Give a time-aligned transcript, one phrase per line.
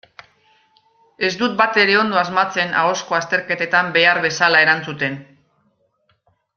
[1.27, 5.25] Ez dut batere ondo asmatzen ahozko azterketetan behar bezala erantzuten.